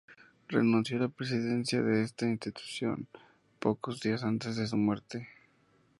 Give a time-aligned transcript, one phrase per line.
[0.47, 3.07] Renuncio a la presidencia de esta institución
[3.59, 5.29] pocos días antes de su muerte.